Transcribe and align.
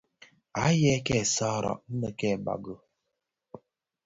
Àa 0.61 0.71
yêê 0.79 0.95
tsee 0.97 1.05
kêê 1.07 1.23
sààghràg 1.35 1.79
inë 1.91 2.09
kêê 2.19 2.35
bàgi. 2.45 2.75